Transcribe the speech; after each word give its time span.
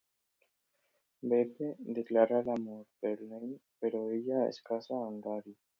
Beppe 1.31 1.67
declara 1.99 2.41
l'amor 2.49 2.83
per 2.99 3.15
Lynne 3.27 3.61
però 3.85 4.05
ella 4.19 4.45
es 4.53 4.63
casa 4.71 5.01
amb 5.03 5.27
Garry. 5.29 5.61